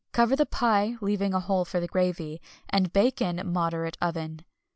Cover 0.13 0.35
the 0.35 0.47
pie, 0.47 0.95
leaving 0.99 1.31
a 1.35 1.39
hole 1.39 1.63
for 1.63 1.79
the 1.79 1.85
gravy, 1.87 2.41
and 2.67 2.91
bake 2.91 3.21
in 3.21 3.37
a 3.37 3.43
moderate 3.43 3.97
oven. 4.01 4.39